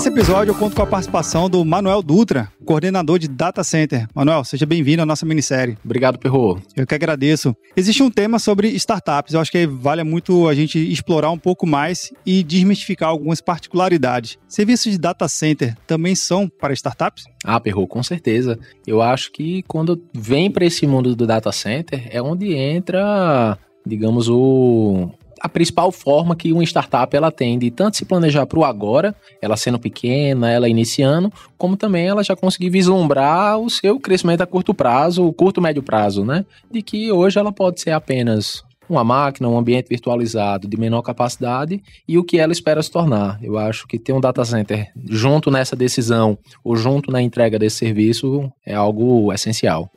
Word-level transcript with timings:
Nesse 0.00 0.08
episódio, 0.08 0.52
eu 0.52 0.54
conto 0.54 0.74
com 0.74 0.80
a 0.80 0.86
participação 0.86 1.50
do 1.50 1.62
Manuel 1.62 2.00
Dutra, 2.00 2.50
coordenador 2.64 3.18
de 3.18 3.28
Data 3.28 3.62
Center. 3.62 4.08
Manuel, 4.14 4.42
seja 4.44 4.64
bem-vindo 4.64 5.02
à 5.02 5.04
nossa 5.04 5.26
minissérie. 5.26 5.76
Obrigado, 5.84 6.18
Perro. 6.18 6.58
Eu 6.74 6.86
que 6.86 6.94
agradeço. 6.94 7.54
Existe 7.76 8.02
um 8.02 8.10
tema 8.10 8.38
sobre 8.38 8.68
startups. 8.68 9.34
Eu 9.34 9.40
acho 9.40 9.52
que 9.52 9.66
vale 9.66 10.02
muito 10.02 10.48
a 10.48 10.54
gente 10.54 10.78
explorar 10.78 11.30
um 11.30 11.36
pouco 11.36 11.66
mais 11.66 12.10
e 12.24 12.42
desmistificar 12.42 13.10
algumas 13.10 13.42
particularidades. 13.42 14.38
Serviços 14.48 14.90
de 14.90 14.96
data 14.98 15.28
center 15.28 15.76
também 15.86 16.14
são 16.14 16.48
para 16.48 16.72
startups? 16.72 17.24
Ah, 17.44 17.60
Perro, 17.60 17.86
com 17.86 18.02
certeza. 18.02 18.58
Eu 18.86 19.02
acho 19.02 19.30
que 19.30 19.62
quando 19.64 20.02
vem 20.14 20.50
para 20.50 20.64
esse 20.64 20.86
mundo 20.86 21.14
do 21.14 21.26
data 21.26 21.52
center 21.52 22.08
é 22.10 22.22
onde 22.22 22.54
entra, 22.54 23.58
digamos, 23.86 24.30
o 24.30 25.10
a 25.40 25.48
principal 25.48 25.90
forma 25.90 26.36
que 26.36 26.52
uma 26.52 26.62
startup 26.62 27.16
ela 27.16 27.32
tem 27.32 27.58
de 27.58 27.70
tanto 27.70 27.96
se 27.96 28.04
planejar 28.04 28.44
para 28.46 28.58
o 28.58 28.64
agora, 28.64 29.14
ela 29.40 29.56
sendo 29.56 29.78
pequena, 29.78 30.50
ela 30.50 30.68
iniciando, 30.68 31.32
como 31.56 31.76
também 31.76 32.06
ela 32.06 32.22
já 32.22 32.36
conseguir 32.36 32.68
vislumbrar 32.68 33.58
o 33.58 33.70
seu 33.70 33.98
crescimento 33.98 34.42
a 34.42 34.46
curto 34.46 34.74
prazo, 34.74 35.26
o 35.26 35.32
curto 35.32 35.60
médio 35.60 35.82
prazo, 35.82 36.24
né? 36.24 36.44
De 36.70 36.82
que 36.82 37.10
hoje 37.10 37.38
ela 37.38 37.50
pode 37.50 37.80
ser 37.80 37.92
apenas 37.92 38.62
uma 38.88 39.04
máquina, 39.04 39.48
um 39.48 39.56
ambiente 39.56 39.88
virtualizado 39.88 40.68
de 40.68 40.76
menor 40.76 41.00
capacidade 41.02 41.80
e 42.06 42.18
o 42.18 42.24
que 42.24 42.38
ela 42.38 42.52
espera 42.52 42.82
se 42.82 42.90
tornar. 42.90 43.38
Eu 43.42 43.56
acho 43.56 43.86
que 43.86 43.98
ter 43.98 44.12
um 44.12 44.20
data 44.20 44.44
center 44.44 44.90
junto 45.08 45.50
nessa 45.50 45.76
decisão 45.76 46.36
ou 46.62 46.76
junto 46.76 47.10
na 47.10 47.22
entrega 47.22 47.58
desse 47.58 47.76
serviço 47.76 48.52
é 48.66 48.74
algo 48.74 49.32
essencial. 49.32 49.90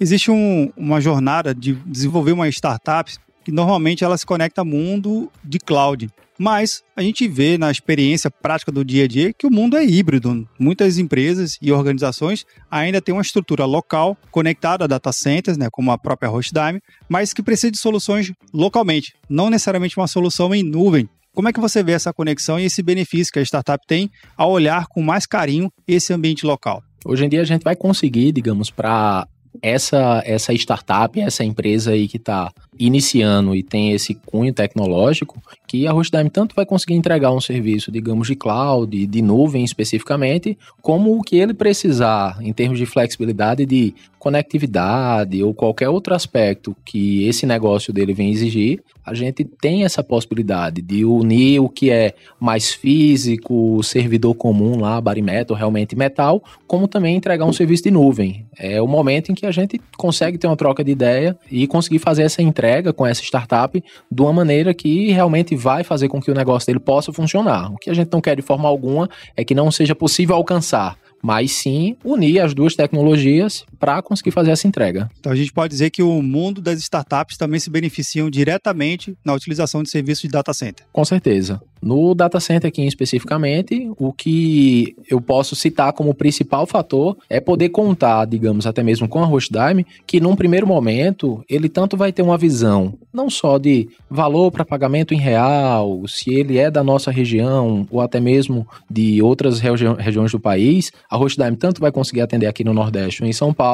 Existe 0.00 0.30
um, 0.30 0.72
uma 0.76 1.00
jornada 1.00 1.54
de 1.54 1.74
desenvolver 1.86 2.32
uma 2.32 2.48
startup 2.48 3.12
que 3.48 3.52
normalmente 3.52 4.04
ela 4.04 4.18
se 4.18 4.26
conecta 4.26 4.60
ao 4.60 4.64
mundo 4.66 5.32
de 5.42 5.58
cloud. 5.58 6.10
Mas 6.38 6.82
a 6.94 7.00
gente 7.00 7.26
vê 7.26 7.56
na 7.56 7.70
experiência 7.70 8.30
prática 8.30 8.70
do 8.70 8.84
dia 8.84 9.04
a 9.04 9.08
dia 9.08 9.32
que 9.32 9.46
o 9.46 9.50
mundo 9.50 9.74
é 9.74 9.82
híbrido. 9.82 10.46
Muitas 10.58 10.98
empresas 10.98 11.56
e 11.62 11.72
organizações 11.72 12.44
ainda 12.70 13.00
têm 13.00 13.14
uma 13.14 13.22
estrutura 13.22 13.64
local 13.64 14.18
conectada 14.30 14.84
a 14.84 14.86
data 14.86 15.10
centers, 15.12 15.56
né, 15.56 15.68
como 15.72 15.90
a 15.90 15.96
própria 15.96 16.28
Hostdime, 16.28 16.82
mas 17.08 17.32
que 17.32 17.42
precisa 17.42 17.70
de 17.70 17.78
soluções 17.78 18.30
localmente, 18.52 19.14
não 19.30 19.48
necessariamente 19.48 19.96
uma 19.96 20.06
solução 20.06 20.54
em 20.54 20.62
nuvem. 20.62 21.08
Como 21.34 21.48
é 21.48 21.52
que 21.52 21.58
você 21.58 21.82
vê 21.82 21.92
essa 21.92 22.12
conexão 22.12 22.60
e 22.60 22.66
esse 22.66 22.82
benefício 22.82 23.32
que 23.32 23.38
a 23.38 23.42
startup 23.42 23.82
tem 23.86 24.10
ao 24.36 24.50
olhar 24.50 24.88
com 24.88 25.00
mais 25.00 25.24
carinho 25.24 25.72
esse 25.86 26.12
ambiente 26.12 26.44
local? 26.44 26.82
Hoje 27.02 27.24
em 27.24 27.30
dia 27.30 27.40
a 27.40 27.44
gente 27.44 27.62
vai 27.62 27.74
conseguir, 27.74 28.30
digamos, 28.30 28.70
para 28.70 29.26
essa 29.62 30.22
essa 30.24 30.52
startup, 30.52 31.18
essa 31.18 31.44
empresa 31.44 31.92
aí 31.92 32.06
que 32.08 32.18
está 32.18 32.52
iniciando 32.78 33.54
e 33.54 33.62
tem 33.62 33.92
esse 33.92 34.14
cunho 34.14 34.52
tecnológico, 34.52 35.42
que 35.66 35.86
a 35.86 35.92
Hostdime 35.92 36.30
tanto 36.30 36.54
vai 36.54 36.64
conseguir 36.64 36.94
entregar 36.94 37.32
um 37.32 37.40
serviço, 37.40 37.90
digamos, 37.90 38.28
de 38.28 38.36
cloud, 38.36 39.06
de 39.06 39.22
nuvem 39.22 39.64
especificamente, 39.64 40.56
como 40.80 41.18
o 41.18 41.22
que 41.22 41.36
ele 41.36 41.52
precisar 41.52 42.38
em 42.40 42.52
termos 42.52 42.78
de 42.78 42.86
flexibilidade 42.86 43.66
de 43.66 43.94
conectividade 44.18 45.42
ou 45.42 45.54
qualquer 45.54 45.88
outro 45.88 46.14
aspecto 46.14 46.76
que 46.84 47.26
esse 47.26 47.46
negócio 47.46 47.92
dele 47.92 48.12
vem 48.12 48.30
exigir, 48.30 48.82
a 49.04 49.14
gente 49.14 49.44
tem 49.44 49.84
essa 49.84 50.02
possibilidade 50.02 50.82
de 50.82 51.04
unir 51.04 51.60
o 51.60 51.68
que 51.68 51.90
é 51.90 52.14
mais 52.38 52.72
físico, 52.72 53.80
servidor 53.82 54.34
comum 54.34 54.80
lá, 54.80 55.00
barimetal, 55.00 55.56
realmente 55.56 55.96
metal, 55.96 56.42
como 56.66 56.86
também 56.86 57.16
entregar 57.16 57.46
um 57.46 57.52
serviço 57.52 57.84
de 57.84 57.90
nuvem. 57.90 58.44
É 58.58 58.82
o 58.82 58.86
momento 58.86 59.30
em 59.32 59.34
que 59.34 59.46
a 59.46 59.50
gente 59.50 59.80
consegue 59.96 60.36
ter 60.36 60.46
uma 60.46 60.56
troca 60.56 60.84
de 60.84 60.90
ideia 60.90 61.38
e 61.50 61.66
conseguir 61.66 62.00
fazer 62.00 62.22
essa 62.22 62.42
entrega 62.42 62.67
com 62.94 63.06
essa 63.06 63.22
startup 63.22 63.82
de 64.10 64.22
uma 64.22 64.32
maneira 64.32 64.72
que 64.74 65.10
realmente 65.10 65.56
vai 65.56 65.82
fazer 65.82 66.08
com 66.08 66.20
que 66.20 66.30
o 66.30 66.34
negócio 66.34 66.66
dele 66.66 66.80
possa 66.80 67.12
funcionar. 67.12 67.72
O 67.72 67.76
que 67.76 67.90
a 67.90 67.94
gente 67.94 68.12
não 68.12 68.20
quer 68.20 68.36
de 68.36 68.42
forma 68.42 68.68
alguma 68.68 69.08
é 69.36 69.44
que 69.44 69.54
não 69.54 69.70
seja 69.70 69.94
possível 69.94 70.36
alcançar 70.36 70.96
mas 71.22 71.52
sim 71.52 71.96
unir 72.04 72.40
as 72.40 72.54
duas 72.54 72.76
tecnologias 72.76 73.64
para 73.78 74.02
conseguir 74.02 74.30
fazer 74.30 74.50
essa 74.50 74.66
entrega. 74.66 75.10
Então 75.18 75.32
a 75.32 75.36
gente 75.36 75.52
pode 75.52 75.70
dizer 75.72 75.90
que 75.90 76.02
o 76.02 76.22
mundo 76.22 76.60
das 76.60 76.78
startups 76.80 77.36
também 77.36 77.60
se 77.60 77.70
beneficiam 77.70 78.30
diretamente 78.30 79.16
na 79.24 79.34
utilização 79.34 79.82
de 79.82 79.90
serviços 79.90 80.22
de 80.22 80.28
data 80.28 80.52
center. 80.52 80.86
Com 80.92 81.04
certeza. 81.04 81.60
No 81.80 82.14
data 82.14 82.40
center 82.40 82.68
aqui 82.68 82.84
especificamente, 82.84 83.90
o 83.98 84.12
que 84.12 84.96
eu 85.08 85.20
posso 85.20 85.54
citar 85.54 85.92
como 85.92 86.14
principal 86.14 86.66
fator 86.66 87.16
é 87.30 87.40
poder 87.40 87.68
contar, 87.68 88.24
digamos, 88.26 88.66
até 88.66 88.82
mesmo 88.82 89.08
com 89.08 89.22
a 89.22 89.26
Hostdime, 89.26 89.86
que 90.06 90.20
num 90.20 90.34
primeiro 90.34 90.66
momento 90.66 91.44
ele 91.48 91.68
tanto 91.68 91.96
vai 91.96 92.12
ter 92.12 92.22
uma 92.22 92.36
visão 92.36 92.94
não 93.12 93.30
só 93.30 93.58
de 93.58 93.88
valor 94.10 94.50
para 94.50 94.64
pagamento 94.64 95.14
em 95.14 95.18
real, 95.18 96.02
se 96.06 96.32
ele 96.32 96.58
é 96.58 96.70
da 96.70 96.82
nossa 96.82 97.10
região 97.10 97.86
ou 97.90 98.00
até 98.00 98.20
mesmo 98.20 98.66
de 98.90 99.20
outras 99.22 99.58
regi 99.60 99.86
regiões 99.98 100.32
do 100.32 100.40
país, 100.40 100.92
a 101.10 101.16
Hostdime 101.16 101.56
tanto 101.56 101.80
vai 101.80 101.90
conseguir 101.90 102.20
atender 102.20 102.46
aqui 102.46 102.62
no 102.64 102.74
Nordeste 102.74 103.22
ou 103.22 103.28
em 103.28 103.32
São 103.32 103.52
Paulo, 103.52 103.67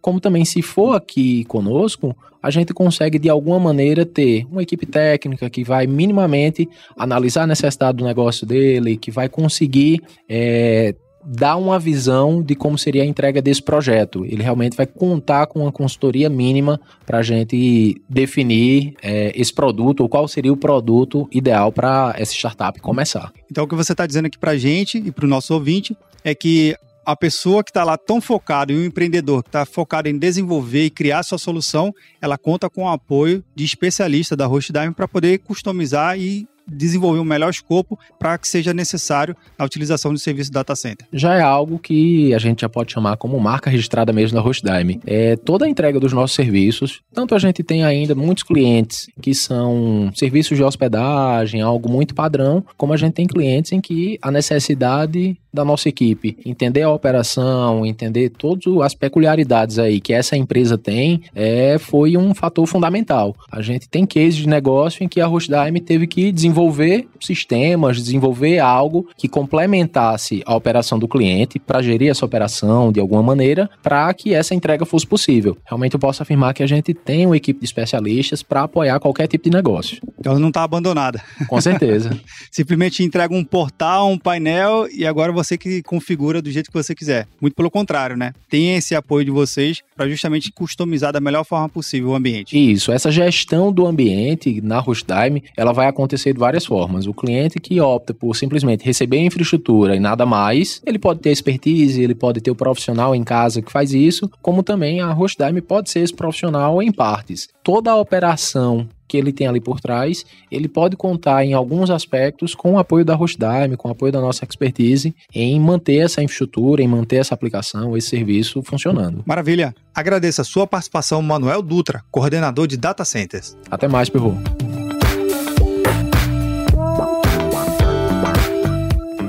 como 0.00 0.20
também 0.20 0.44
se 0.44 0.62
for 0.62 0.94
aqui 0.94 1.44
conosco, 1.44 2.16
a 2.42 2.50
gente 2.50 2.72
consegue 2.72 3.18
de 3.18 3.28
alguma 3.28 3.58
maneira 3.58 4.06
ter 4.06 4.46
uma 4.50 4.62
equipe 4.62 4.86
técnica 4.86 5.50
que 5.50 5.64
vai 5.64 5.86
minimamente 5.86 6.68
analisar 6.96 7.42
a 7.42 7.46
necessidade 7.46 7.98
do 7.98 8.04
negócio 8.04 8.46
dele, 8.46 8.96
que 8.96 9.10
vai 9.10 9.28
conseguir 9.28 10.00
é, 10.28 10.94
dar 11.24 11.56
uma 11.56 11.78
visão 11.78 12.42
de 12.42 12.54
como 12.54 12.78
seria 12.78 13.02
a 13.02 13.06
entrega 13.06 13.42
desse 13.42 13.62
projeto. 13.62 14.24
Ele 14.24 14.42
realmente 14.42 14.76
vai 14.76 14.86
contar 14.86 15.46
com 15.46 15.60
uma 15.60 15.72
consultoria 15.72 16.30
mínima 16.30 16.80
para 17.04 17.18
a 17.18 17.22
gente 17.22 18.00
definir 18.08 18.94
é, 19.02 19.32
esse 19.34 19.52
produto 19.52 20.00
ou 20.00 20.08
qual 20.08 20.26
seria 20.26 20.52
o 20.52 20.56
produto 20.56 21.28
ideal 21.30 21.70
para 21.70 22.14
essa 22.16 22.32
startup 22.32 22.80
começar. 22.80 23.32
Então, 23.50 23.64
o 23.64 23.68
que 23.68 23.74
você 23.74 23.92
está 23.92 24.06
dizendo 24.06 24.26
aqui 24.26 24.38
para 24.38 24.52
a 24.52 24.56
gente 24.56 24.98
e 24.98 25.10
para 25.10 25.26
o 25.26 25.28
nosso 25.28 25.52
ouvinte 25.52 25.96
é 26.24 26.34
que 26.34 26.74
a 27.08 27.16
pessoa 27.16 27.64
que 27.64 27.70
está 27.70 27.84
lá 27.84 27.96
tão 27.96 28.20
focada, 28.20 28.70
e 28.70 28.76
o 28.76 28.84
empreendedor 28.84 29.42
que 29.42 29.48
está 29.48 29.64
focado 29.64 30.10
em 30.10 30.18
desenvolver 30.18 30.84
e 30.84 30.90
criar 30.90 31.22
sua 31.22 31.38
solução, 31.38 31.90
ela 32.20 32.36
conta 32.36 32.68
com 32.68 32.82
o 32.82 32.88
apoio 32.88 33.42
de 33.54 33.64
especialista 33.64 34.36
da 34.36 34.46
Hostdime 34.46 34.92
para 34.92 35.08
poder 35.08 35.38
customizar 35.38 36.20
e 36.20 36.46
desenvolver 36.70 37.18
um 37.18 37.24
melhor 37.24 37.48
escopo 37.48 37.98
para 38.18 38.36
que 38.36 38.46
seja 38.46 38.74
necessário 38.74 39.34
a 39.58 39.64
utilização 39.64 40.12
do 40.12 40.18
serviço 40.18 40.52
data 40.52 40.76
center. 40.76 41.06
Já 41.10 41.34
é 41.34 41.40
algo 41.40 41.78
que 41.78 42.34
a 42.34 42.38
gente 42.38 42.60
já 42.60 42.68
pode 42.68 42.92
chamar 42.92 43.16
como 43.16 43.40
marca 43.40 43.70
registrada 43.70 44.12
mesmo 44.12 44.36
da 44.36 44.44
Hostdime. 44.44 45.00
É 45.06 45.34
toda 45.36 45.64
a 45.64 45.68
entrega 45.68 45.98
dos 45.98 46.12
nossos 46.12 46.36
serviços, 46.36 47.00
tanto 47.14 47.34
a 47.34 47.38
gente 47.38 47.62
tem 47.62 47.84
ainda 47.84 48.14
muitos 48.14 48.44
clientes 48.44 49.08
que 49.20 49.34
são 49.34 50.10
serviços 50.14 50.56
de 50.56 50.62
hospedagem, 50.62 51.62
algo 51.62 51.90
muito 51.90 52.14
padrão, 52.14 52.62
como 52.76 52.92
a 52.92 52.96
gente 52.96 53.14
tem 53.14 53.26
clientes 53.26 53.72
em 53.72 53.80
que 53.80 54.18
a 54.20 54.30
necessidade 54.30 55.38
da 55.52 55.64
nossa 55.64 55.88
equipe 55.88 56.36
entender 56.44 56.82
a 56.82 56.90
operação, 56.90 57.84
entender 57.84 58.30
todas 58.30 58.66
as 58.82 58.94
peculiaridades 58.94 59.78
aí 59.78 60.00
que 60.00 60.12
essa 60.12 60.36
empresa 60.36 60.76
tem, 60.76 61.22
é, 61.34 61.78
foi 61.78 62.16
um 62.16 62.34
fator 62.34 62.66
fundamental. 62.66 63.34
A 63.50 63.60
gente 63.62 63.88
tem 63.88 64.06
cases 64.06 64.36
de 64.36 64.48
negócio 64.48 65.02
em 65.02 65.08
que 65.08 65.20
a 65.20 65.26
Hostdime 65.26 65.80
teve 65.80 66.06
que 66.06 66.30
desenvolver 66.32 66.58
desenvolver 66.68 67.08
sistemas, 67.20 67.96
desenvolver 67.96 68.58
algo 68.58 69.08
que 69.16 69.28
complementasse 69.28 70.42
a 70.46 70.54
operação 70.54 70.98
do 70.98 71.08
cliente 71.08 71.58
para 71.58 71.82
gerir 71.82 72.10
essa 72.10 72.24
operação 72.24 72.92
de 72.92 73.00
alguma 73.00 73.22
maneira, 73.22 73.68
para 73.82 74.12
que 74.14 74.34
essa 74.34 74.54
entrega 74.54 74.84
fosse 74.84 75.06
possível. 75.06 75.56
Realmente 75.66 75.94
eu 75.94 76.00
posso 76.00 76.22
afirmar 76.22 76.54
que 76.54 76.62
a 76.62 76.66
gente 76.66 76.94
tem 76.94 77.26
uma 77.26 77.36
equipe 77.36 77.60
de 77.60 77.66
especialistas 77.66 78.42
para 78.42 78.62
apoiar 78.62 79.00
qualquer 79.00 79.26
tipo 79.26 79.44
de 79.44 79.50
negócio. 79.50 80.00
Então 80.18 80.32
ela 80.32 80.40
não 80.40 80.48
está 80.48 80.62
abandonada. 80.62 81.22
Com 81.48 81.60
certeza. 81.60 82.18
Simplesmente 82.50 83.02
entrega 83.02 83.34
um 83.34 83.44
portal, 83.44 84.10
um 84.10 84.18
painel 84.18 84.86
e 84.92 85.06
agora 85.06 85.32
você 85.32 85.47
que 85.56 85.82
configura 85.82 86.42
do 86.42 86.50
jeito 86.50 86.70
que 86.70 86.76
você 86.76 86.94
quiser. 86.94 87.26
Muito 87.40 87.54
pelo 87.54 87.70
contrário, 87.70 88.16
né? 88.16 88.32
Tem 88.48 88.74
esse 88.74 88.94
apoio 88.94 89.24
de 89.24 89.30
vocês 89.30 89.82
para 89.96 90.08
justamente 90.08 90.52
customizar 90.52 91.12
da 91.12 91.20
melhor 91.20 91.44
forma 91.44 91.68
possível 91.68 92.10
o 92.10 92.14
ambiente. 92.14 92.56
Isso, 92.58 92.92
essa 92.92 93.10
gestão 93.10 93.72
do 93.72 93.86
ambiente 93.86 94.60
na 94.60 94.80
Hostime, 94.80 95.44
ela 95.56 95.72
vai 95.72 95.86
acontecer 95.86 96.32
de 96.32 96.38
várias 96.38 96.66
formas. 96.66 97.06
O 97.06 97.14
cliente 97.14 97.58
que 97.58 97.80
opta 97.80 98.12
por 98.12 98.34
simplesmente 98.34 98.84
receber 98.84 99.18
a 99.18 99.24
infraestrutura 99.24 99.96
e 99.96 100.00
nada 100.00 100.26
mais, 100.26 100.82
ele 100.84 100.98
pode 100.98 101.20
ter 101.20 101.30
expertise, 101.30 102.02
ele 102.02 102.14
pode 102.14 102.40
ter 102.40 102.50
o 102.50 102.54
profissional 102.54 103.14
em 103.14 103.24
casa 103.24 103.62
que 103.62 103.72
faz 103.72 103.92
isso, 103.92 104.30
como 104.42 104.62
também 104.62 105.00
a 105.00 105.12
Hostdime 105.12 105.60
pode 105.60 105.90
ser 105.90 106.00
esse 106.00 106.14
profissional 106.14 106.82
em 106.82 106.90
partes. 106.90 107.48
Toda 107.62 107.90
a 107.90 107.96
operação 107.96 108.88
que 109.08 109.16
ele 109.16 109.32
tem 109.32 109.46
ali 109.46 109.60
por 109.60 109.80
trás, 109.80 110.24
ele 110.50 110.68
pode 110.68 110.96
contar 110.96 111.44
em 111.44 111.54
alguns 111.54 111.90
aspectos 111.90 112.54
com 112.54 112.74
o 112.74 112.78
apoio 112.78 113.04
da 113.04 113.14
Rochdime, 113.14 113.76
com 113.76 113.88
o 113.88 113.92
apoio 113.92 114.12
da 114.12 114.20
nossa 114.20 114.44
expertise 114.44 115.14
em 115.34 115.58
manter 115.58 116.04
essa 116.04 116.22
infraestrutura, 116.22 116.82
em 116.82 116.88
manter 116.88 117.16
essa 117.16 117.34
aplicação, 117.34 117.96
esse 117.96 118.08
serviço 118.08 118.62
funcionando. 118.62 119.22
Maravilha. 119.26 119.74
Agradeço 119.94 120.40
a 120.40 120.44
sua 120.44 120.66
participação, 120.66 121.20
Manuel 121.22 121.62
Dutra, 121.62 122.02
coordenador 122.10 122.66
de 122.66 122.76
Data 122.76 123.04
Centers. 123.04 123.56
Até 123.70 123.88
mais, 123.88 124.08
Perro. 124.08 124.36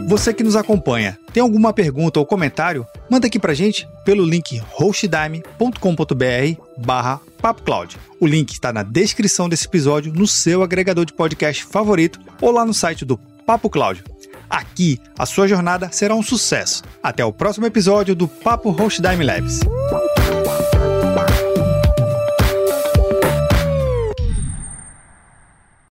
Você 0.10 0.34
que 0.34 0.44
nos 0.44 0.56
acompanha 0.56 1.18
tem 1.40 1.42
alguma 1.42 1.72
pergunta 1.72 2.20
ou 2.20 2.26
comentário? 2.26 2.86
Manda 3.10 3.28
aqui 3.28 3.40
pra 3.40 3.54
gente 3.54 3.88
pelo 4.04 4.26
link 4.26 4.62
hostdime.com.br 4.74 6.62
barra 6.78 7.22
PapoCloud. 7.42 7.98
O 8.20 8.28
link 8.28 8.52
está 8.52 8.74
na 8.74 8.84
descrição 8.84 9.48
desse 9.48 9.66
episódio, 9.66 10.12
no 10.12 10.28
seu 10.28 10.62
agregador 10.62 11.06
de 11.06 11.14
podcast 11.14 11.64
favorito 11.64 12.20
ou 12.42 12.52
lá 12.52 12.66
no 12.66 12.74
site 12.74 13.06
do 13.06 13.18
Papo 13.46 13.70
Cloud. 13.70 14.04
Aqui, 14.50 15.00
a 15.18 15.26
sua 15.26 15.48
jornada 15.48 15.90
será 15.94 16.14
um 16.14 16.24
sucesso. 16.24 16.84
Até 17.02 17.24
o 17.24 17.32
próximo 17.32 17.66
episódio 17.66 18.14
do 18.14 18.28
Papo 18.28 18.70
Hostdime 18.72 19.24
Labs. 19.24 19.62